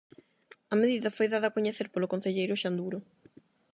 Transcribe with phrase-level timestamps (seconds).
[0.73, 2.99] A medida foi dada a coñecer polo concelleiro Xan Duro.